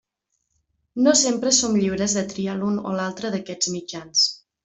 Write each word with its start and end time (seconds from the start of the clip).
No 1.07 1.13
sempre 1.19 1.51
som 1.57 1.75
lliures 1.81 2.17
de 2.21 2.25
triar 2.33 2.57
l'un 2.63 2.81
o 2.93 2.95
l'altre 3.01 3.33
d'aquests 3.37 3.73
mitjans. 3.77 4.27